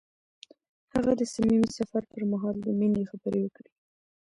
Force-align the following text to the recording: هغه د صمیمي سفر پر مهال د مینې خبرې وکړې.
هغه 0.93 1.11
د 1.19 1.21
صمیمي 1.33 1.69
سفر 1.77 2.01
پر 2.11 2.21
مهال 2.31 2.55
د 2.61 2.67
مینې 2.79 3.03
خبرې 3.11 3.39
وکړې. 3.43 3.71